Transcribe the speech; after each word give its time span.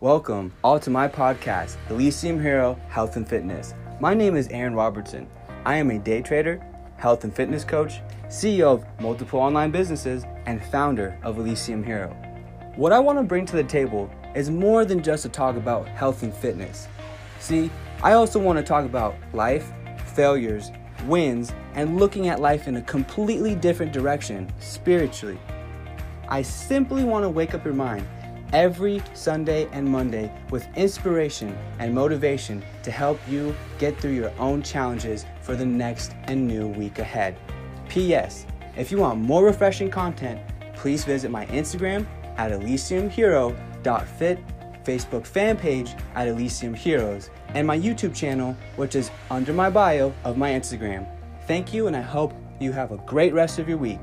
Welcome 0.00 0.52
all 0.62 0.78
to 0.80 0.90
my 0.90 1.08
podcast, 1.08 1.76
Elysium 1.88 2.38
Hero 2.38 2.78
Health 2.90 3.16
and 3.16 3.26
Fitness. 3.26 3.72
My 3.98 4.12
name 4.12 4.36
is 4.36 4.46
Aaron 4.48 4.74
Robertson. 4.74 5.26
I 5.64 5.76
am 5.76 5.90
a 5.90 5.98
day 5.98 6.20
trader, 6.20 6.62
health 6.98 7.24
and 7.24 7.34
fitness 7.34 7.64
coach, 7.64 8.02
CEO 8.28 8.74
of 8.74 8.84
multiple 9.00 9.40
online 9.40 9.70
businesses, 9.70 10.24
and 10.44 10.62
founder 10.66 11.18
of 11.22 11.38
Elysium 11.38 11.82
Hero. 11.82 12.10
What 12.74 12.92
I 12.92 12.98
want 12.98 13.18
to 13.18 13.22
bring 13.22 13.46
to 13.46 13.56
the 13.56 13.64
table 13.64 14.10
is 14.34 14.50
more 14.50 14.84
than 14.84 15.02
just 15.02 15.22
to 15.22 15.30
talk 15.30 15.56
about 15.56 15.88
health 15.88 16.22
and 16.22 16.34
fitness. 16.34 16.88
See, 17.40 17.70
I 18.02 18.12
also 18.12 18.38
want 18.38 18.58
to 18.58 18.62
talk 18.62 18.84
about 18.84 19.14
life, 19.32 19.72
failures, 20.08 20.72
wins, 21.06 21.54
and 21.72 21.96
looking 21.96 22.28
at 22.28 22.38
life 22.38 22.68
in 22.68 22.76
a 22.76 22.82
completely 22.82 23.54
different 23.54 23.94
direction 23.94 24.52
spiritually. 24.60 25.38
I 26.28 26.42
simply 26.42 27.02
want 27.02 27.22
to 27.22 27.30
wake 27.30 27.54
up 27.54 27.64
your 27.64 27.72
mind 27.72 28.06
every 28.56 29.02
Sunday 29.12 29.68
and 29.72 29.86
Monday 29.86 30.32
with 30.48 30.66
inspiration 30.78 31.54
and 31.78 31.94
motivation 31.94 32.64
to 32.82 32.90
help 32.90 33.20
you 33.28 33.54
get 33.78 34.00
through 34.00 34.12
your 34.12 34.32
own 34.38 34.62
challenges 34.62 35.26
for 35.42 35.54
the 35.54 35.66
next 35.66 36.14
and 36.24 36.48
new 36.48 36.66
week 36.66 36.98
ahead. 36.98 37.36
P.S. 37.90 38.46
If 38.74 38.90
you 38.90 38.96
want 38.96 39.20
more 39.20 39.44
refreshing 39.44 39.90
content, 39.90 40.40
please 40.74 41.04
visit 41.04 41.30
my 41.30 41.44
Instagram 41.46 42.06
at 42.38 42.50
elysiumhero.fit, 42.50 44.38
Facebook 44.84 45.26
fan 45.26 45.58
page 45.58 45.94
at 46.14 46.26
Elysium 46.26 46.72
Heroes, 46.72 47.28
and 47.48 47.66
my 47.66 47.78
YouTube 47.78 48.14
channel, 48.14 48.56
which 48.76 48.94
is 48.94 49.10
under 49.30 49.52
my 49.52 49.68
bio 49.68 50.14
of 50.24 50.38
my 50.38 50.52
Instagram. 50.52 51.06
Thank 51.46 51.74
you, 51.74 51.88
and 51.88 51.96
I 51.96 52.00
hope 52.00 52.32
you 52.58 52.72
have 52.72 52.90
a 52.90 52.96
great 52.98 53.34
rest 53.34 53.58
of 53.58 53.68
your 53.68 53.78
week. 53.78 54.00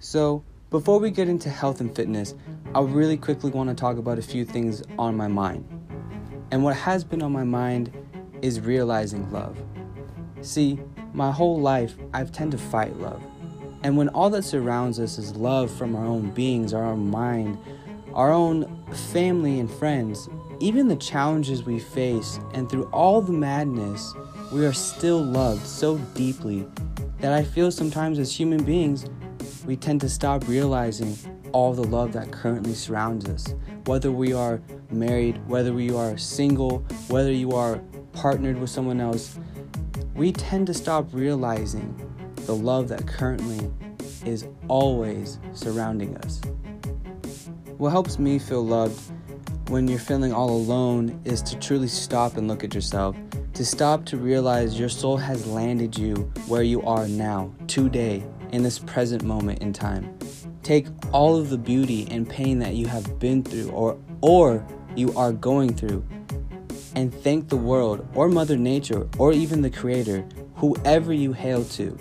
So, 0.00 0.44
before 0.70 1.00
we 1.00 1.10
get 1.10 1.28
into 1.28 1.50
health 1.50 1.80
and 1.80 1.94
fitness, 1.94 2.34
I 2.72 2.80
really 2.82 3.16
quickly 3.16 3.50
want 3.50 3.68
to 3.68 3.74
talk 3.74 3.96
about 3.96 4.16
a 4.16 4.22
few 4.22 4.44
things 4.44 4.82
on 4.96 5.16
my 5.16 5.26
mind. 5.26 5.66
And 6.52 6.62
what 6.62 6.76
has 6.76 7.02
been 7.02 7.20
on 7.20 7.32
my 7.32 7.42
mind 7.42 7.92
is 8.40 8.60
realizing 8.60 9.30
love. 9.32 9.58
See, 10.40 10.78
my 11.12 11.32
whole 11.32 11.60
life 11.60 11.96
I've 12.14 12.30
tend 12.30 12.52
to 12.52 12.58
fight 12.58 12.96
love. 12.98 13.20
And 13.82 13.96
when 13.96 14.08
all 14.10 14.30
that 14.30 14.44
surrounds 14.44 15.00
us 15.00 15.18
is 15.18 15.34
love 15.34 15.68
from 15.70 15.96
our 15.96 16.04
own 16.04 16.30
beings, 16.30 16.72
our 16.72 16.84
own 16.84 17.10
mind, 17.10 17.58
our 18.14 18.30
own 18.30 18.84
family 19.12 19.58
and 19.58 19.68
friends, 19.68 20.28
even 20.60 20.86
the 20.86 20.96
challenges 20.96 21.64
we 21.64 21.80
face, 21.80 22.38
and 22.54 22.70
through 22.70 22.84
all 22.92 23.20
the 23.20 23.32
madness, 23.32 24.14
we 24.52 24.64
are 24.64 24.72
still 24.72 25.20
loved 25.20 25.66
so 25.66 25.98
deeply 26.14 26.68
that 27.20 27.32
I 27.32 27.42
feel 27.42 27.72
sometimes 27.72 28.20
as 28.20 28.34
human 28.34 28.62
beings, 28.62 29.06
we 29.68 29.76
tend 29.76 30.00
to 30.00 30.08
stop 30.08 30.48
realizing 30.48 31.14
all 31.52 31.74
the 31.74 31.84
love 31.84 32.14
that 32.14 32.32
currently 32.32 32.72
surrounds 32.72 33.28
us. 33.28 33.54
Whether 33.84 34.10
we 34.10 34.32
are 34.32 34.62
married, 34.90 35.46
whether 35.46 35.74
we 35.74 35.94
are 35.94 36.16
single, 36.16 36.78
whether 37.08 37.30
you 37.30 37.52
are 37.52 37.76
partnered 38.14 38.58
with 38.58 38.70
someone 38.70 38.98
else, 38.98 39.38
we 40.14 40.32
tend 40.32 40.68
to 40.68 40.74
stop 40.74 41.12
realizing 41.12 41.94
the 42.46 42.54
love 42.54 42.88
that 42.88 43.06
currently 43.06 43.70
is 44.24 44.48
always 44.68 45.38
surrounding 45.52 46.16
us. 46.16 46.40
What 47.76 47.90
helps 47.90 48.18
me 48.18 48.38
feel 48.38 48.64
loved 48.64 48.98
when 49.68 49.86
you're 49.86 49.98
feeling 49.98 50.32
all 50.32 50.48
alone 50.48 51.20
is 51.26 51.42
to 51.42 51.58
truly 51.58 51.88
stop 51.88 52.38
and 52.38 52.48
look 52.48 52.64
at 52.64 52.74
yourself, 52.74 53.16
to 53.54 53.64
stop 53.64 54.04
to 54.06 54.16
realize 54.16 54.78
your 54.78 54.88
soul 54.88 55.16
has 55.16 55.46
landed 55.46 55.98
you 55.98 56.14
where 56.46 56.62
you 56.62 56.82
are 56.82 57.08
now, 57.08 57.52
today, 57.66 58.22
in 58.52 58.62
this 58.62 58.78
present 58.78 59.22
moment 59.22 59.60
in 59.60 59.72
time. 59.72 60.18
Take 60.62 60.86
all 61.12 61.36
of 61.36 61.50
the 61.50 61.58
beauty 61.58 62.06
and 62.10 62.28
pain 62.28 62.58
that 62.58 62.74
you 62.74 62.86
have 62.86 63.18
been 63.18 63.42
through 63.42 63.70
or 63.70 63.98
or 64.20 64.66
you 64.96 65.14
are 65.16 65.32
going 65.32 65.74
through 65.74 66.04
and 66.94 67.14
thank 67.14 67.48
the 67.48 67.56
world 67.56 68.06
or 68.14 68.28
mother 68.28 68.56
nature 68.56 69.08
or 69.18 69.32
even 69.32 69.62
the 69.62 69.70
creator, 69.70 70.26
whoever 70.56 71.12
you 71.12 71.32
hail 71.32 71.64
to. 71.64 71.96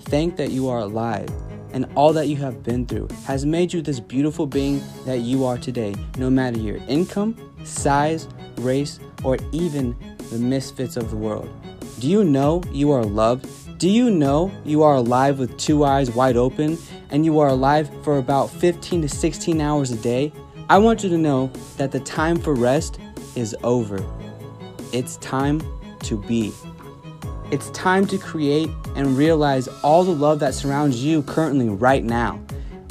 Thank 0.00 0.36
that 0.36 0.50
you 0.50 0.68
are 0.68 0.78
alive 0.78 1.30
and 1.72 1.86
all 1.94 2.12
that 2.12 2.26
you 2.28 2.36
have 2.36 2.62
been 2.62 2.86
through 2.86 3.08
has 3.24 3.44
made 3.44 3.72
you 3.72 3.82
this 3.82 4.00
beautiful 4.00 4.46
being 4.46 4.82
that 5.04 5.18
you 5.18 5.44
are 5.44 5.58
today, 5.58 5.94
no 6.16 6.30
matter 6.30 6.58
your 6.58 6.78
income, 6.88 7.36
size, 7.64 8.28
race, 8.56 8.98
or 9.24 9.36
even 9.52 9.94
the 10.30 10.38
misfits 10.38 10.96
of 10.96 11.10
the 11.10 11.16
world. 11.16 11.48
Do 11.98 12.08
you 12.08 12.24
know 12.24 12.62
you 12.70 12.92
are 12.92 13.04
loved 13.04 13.46
do 13.78 13.90
you 13.90 14.10
know 14.10 14.50
you 14.64 14.82
are 14.84 14.94
alive 14.94 15.38
with 15.38 15.58
two 15.58 15.84
eyes 15.84 16.10
wide 16.10 16.38
open 16.38 16.78
and 17.10 17.26
you 17.26 17.40
are 17.40 17.48
alive 17.48 17.90
for 18.02 18.16
about 18.16 18.48
15 18.48 19.02
to 19.02 19.08
16 19.08 19.60
hours 19.60 19.90
a 19.90 19.96
day? 19.96 20.32
I 20.70 20.78
want 20.78 21.04
you 21.04 21.10
to 21.10 21.18
know 21.18 21.52
that 21.76 21.92
the 21.92 22.00
time 22.00 22.38
for 22.38 22.54
rest 22.54 22.98
is 23.34 23.54
over. 23.62 24.02
It's 24.94 25.18
time 25.18 25.60
to 26.04 26.16
be. 26.22 26.54
It's 27.50 27.68
time 27.70 28.06
to 28.06 28.16
create 28.16 28.70
and 28.94 29.14
realize 29.14 29.68
all 29.82 30.04
the 30.04 30.14
love 30.14 30.38
that 30.38 30.54
surrounds 30.54 31.04
you 31.04 31.22
currently 31.24 31.68
right 31.68 32.02
now. 32.02 32.40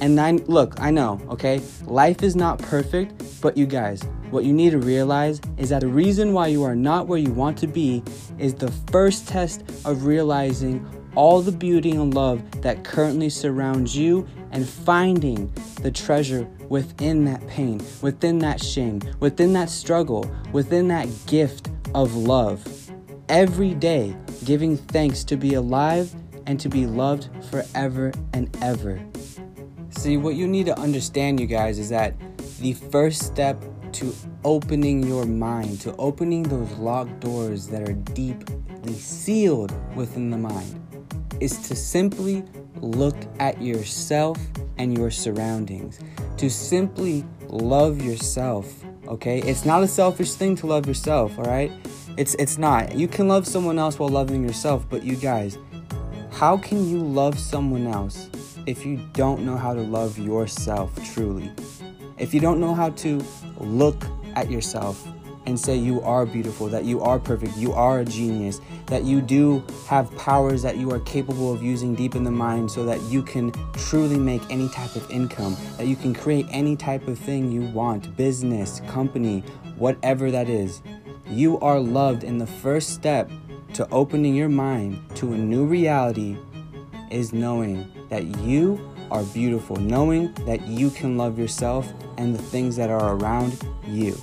And 0.00 0.20
I 0.20 0.32
look, 0.32 0.80
I 0.80 0.90
know, 0.90 1.20
okay? 1.28 1.62
Life 1.84 2.24
is 2.24 2.34
not 2.34 2.58
perfect, 2.58 3.40
but 3.40 3.56
you 3.56 3.66
guys, 3.66 4.02
what 4.32 4.44
you 4.44 4.52
need 4.54 4.70
to 4.70 4.78
realize 4.78 5.42
is 5.58 5.68
that 5.68 5.82
the 5.82 5.86
reason 5.86 6.32
why 6.32 6.46
you 6.46 6.64
are 6.64 6.74
not 6.74 7.06
where 7.06 7.18
you 7.18 7.30
want 7.30 7.58
to 7.58 7.66
be 7.66 8.02
is 8.38 8.54
the 8.54 8.70
first 8.90 9.28
test 9.28 9.62
of 9.84 10.06
realizing 10.06 10.84
all 11.14 11.42
the 11.42 11.52
beauty 11.52 11.90
and 11.90 12.14
love 12.14 12.42
that 12.62 12.82
currently 12.82 13.28
surrounds 13.28 13.94
you 13.94 14.26
and 14.50 14.66
finding 14.66 15.52
the 15.82 15.90
treasure 15.90 16.48
within 16.70 17.26
that 17.26 17.46
pain, 17.46 17.78
within 18.00 18.38
that 18.38 18.58
shame, 18.58 19.02
within 19.20 19.52
that 19.52 19.68
struggle, 19.68 20.28
within 20.50 20.88
that 20.88 21.06
gift 21.26 21.68
of 21.94 22.16
love. 22.16 22.66
Every 23.28 23.74
day, 23.74 24.16
giving 24.46 24.78
thanks 24.78 25.24
to 25.24 25.36
be 25.36 25.54
alive 25.54 26.10
and 26.46 26.58
to 26.58 26.70
be 26.70 26.86
loved 26.86 27.28
forever 27.50 28.12
and 28.32 28.48
ever. 28.62 28.98
See, 29.90 30.16
what 30.16 30.36
you 30.36 30.48
need 30.48 30.64
to 30.66 30.78
understand, 30.80 31.38
you 31.38 31.46
guys, 31.46 31.78
is 31.78 31.90
that 31.90 32.14
the 32.60 32.72
first 32.72 33.22
step 33.22 33.62
to 33.94 34.14
opening 34.44 35.02
your 35.02 35.24
mind, 35.24 35.80
to 35.82 35.94
opening 35.96 36.42
those 36.42 36.70
locked 36.72 37.20
doors 37.20 37.68
that 37.68 37.88
are 37.88 37.92
deeply 37.92 38.94
sealed 38.94 39.72
within 39.94 40.30
the 40.30 40.38
mind, 40.38 40.80
is 41.40 41.58
to 41.68 41.76
simply 41.76 42.44
look 42.80 43.16
at 43.38 43.60
yourself 43.60 44.38
and 44.78 44.96
your 44.96 45.10
surroundings, 45.10 46.00
to 46.36 46.50
simply 46.50 47.24
love 47.48 48.02
yourself. 48.02 48.84
Okay, 49.08 49.40
it's 49.40 49.64
not 49.64 49.82
a 49.82 49.88
selfish 49.88 50.32
thing 50.32 50.56
to 50.56 50.66
love 50.66 50.86
yourself. 50.86 51.38
All 51.38 51.44
right, 51.44 51.70
it's 52.16 52.34
it's 52.36 52.58
not. 52.58 52.94
You 52.94 53.08
can 53.08 53.28
love 53.28 53.46
someone 53.46 53.78
else 53.78 53.98
while 53.98 54.08
loving 54.08 54.42
yourself, 54.42 54.86
but 54.88 55.02
you 55.02 55.16
guys, 55.16 55.58
how 56.30 56.56
can 56.56 56.88
you 56.88 56.98
love 56.98 57.38
someone 57.38 57.86
else 57.86 58.28
if 58.66 58.86
you 58.86 59.00
don't 59.12 59.44
know 59.44 59.56
how 59.56 59.74
to 59.74 59.82
love 59.82 60.18
yourself 60.18 60.90
truly? 61.12 61.50
If 62.22 62.32
you 62.32 62.38
don't 62.38 62.60
know 62.60 62.72
how 62.72 62.90
to 62.90 63.20
look 63.58 64.06
at 64.36 64.48
yourself 64.48 65.04
and 65.44 65.58
say 65.58 65.74
you 65.74 66.00
are 66.02 66.24
beautiful, 66.24 66.68
that 66.68 66.84
you 66.84 67.00
are 67.00 67.18
perfect, 67.18 67.56
you 67.56 67.72
are 67.72 67.98
a 67.98 68.04
genius, 68.04 68.60
that 68.86 69.02
you 69.02 69.20
do 69.20 69.64
have 69.88 70.16
powers 70.16 70.62
that 70.62 70.76
you 70.76 70.92
are 70.92 71.00
capable 71.00 71.52
of 71.52 71.64
using 71.64 71.96
deep 71.96 72.14
in 72.14 72.22
the 72.22 72.30
mind 72.30 72.70
so 72.70 72.84
that 72.84 73.00
you 73.10 73.24
can 73.24 73.50
truly 73.72 74.20
make 74.20 74.40
any 74.50 74.68
type 74.68 74.94
of 74.94 75.10
income, 75.10 75.56
that 75.78 75.88
you 75.88 75.96
can 75.96 76.14
create 76.14 76.46
any 76.50 76.76
type 76.76 77.08
of 77.08 77.18
thing 77.18 77.50
you 77.50 77.62
want 77.62 78.16
business, 78.16 78.80
company, 78.86 79.40
whatever 79.76 80.30
that 80.30 80.48
is. 80.48 80.80
You 81.28 81.58
are 81.58 81.80
loved, 81.80 82.22
and 82.22 82.40
the 82.40 82.46
first 82.46 82.90
step 82.90 83.28
to 83.74 83.88
opening 83.90 84.36
your 84.36 84.48
mind 84.48 84.96
to 85.16 85.32
a 85.32 85.36
new 85.36 85.64
reality 85.64 86.36
is 87.10 87.32
knowing 87.32 87.90
that 88.10 88.38
you 88.38 88.91
are 89.12 89.22
beautiful, 89.24 89.76
knowing 89.76 90.32
that 90.46 90.66
you 90.66 90.90
can 90.90 91.16
love 91.16 91.38
yourself 91.38 91.92
and 92.18 92.34
the 92.34 92.42
things 92.42 92.76
that 92.76 92.90
are 92.90 93.14
around 93.14 93.62
you. 93.86 94.16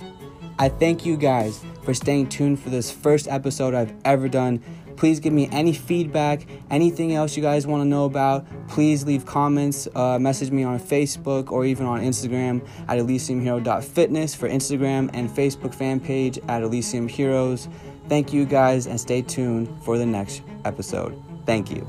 I 0.58 0.68
thank 0.68 1.06
you 1.06 1.16
guys 1.16 1.64
for 1.84 1.94
staying 1.94 2.28
tuned 2.28 2.60
for 2.60 2.70
this 2.70 2.92
first 2.92 3.28
episode 3.28 3.74
I've 3.74 3.94
ever 4.04 4.28
done. 4.28 4.62
Please 4.98 5.22
give 5.22 5.32
me 5.32 5.48
any 5.54 5.72
feedback, 5.72 6.46
anything 6.70 7.14
else 7.14 7.38
you 7.38 7.42
guys 7.42 7.66
want 7.66 7.82
to 7.82 7.88
know 7.88 8.04
about. 8.04 8.46
Please 8.68 9.06
leave 9.06 9.26
comments, 9.26 9.88
uh, 9.96 10.20
message 10.20 10.52
me 10.52 10.64
on 10.64 10.78
Facebook 10.78 11.52
or 11.52 11.64
even 11.64 11.86
on 11.86 12.02
Instagram 12.02 12.68
at 12.90 13.00
elysiumhero.fitness 13.00 14.36
for 14.36 14.50
Instagram 14.50 15.10
and 15.14 15.30
Facebook 15.30 15.74
fan 15.74 16.02
page 16.02 16.38
at 16.50 16.64
Elysium 16.64 17.08
Heroes. 17.08 17.70
Thank 18.10 18.34
you 18.34 18.44
guys 18.44 18.88
and 18.88 19.00
stay 19.00 19.22
tuned 19.22 19.70
for 19.84 19.98
the 19.98 20.06
next 20.06 20.42
episode. 20.66 21.18
Thank 21.46 21.72
you. 21.72 21.88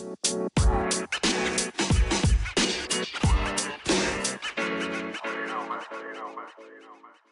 You 0.00 0.08
know, 6.82 6.96
man. 7.02 7.29